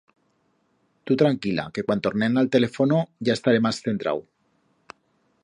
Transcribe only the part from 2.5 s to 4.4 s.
telefono ya estaré mas centrau.